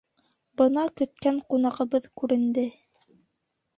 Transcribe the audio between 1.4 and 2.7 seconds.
ҡунағыбыҙ күренде.